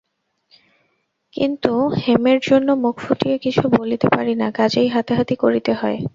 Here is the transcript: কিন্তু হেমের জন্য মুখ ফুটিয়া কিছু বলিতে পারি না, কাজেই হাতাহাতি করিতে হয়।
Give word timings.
কিন্তু 1.35 1.71
হেমের 1.97 2.39
জন্য 2.43 2.67
মুখ 2.83 2.95
ফুটিয়া 2.99 3.37
কিছু 3.37 3.63
বলিতে 3.79 4.07
পারি 4.09 4.33
না, 4.35 4.47
কাজেই 4.51 4.87
হাতাহাতি 4.87 5.35
করিতে 5.35 5.71
হয়। 5.73 5.97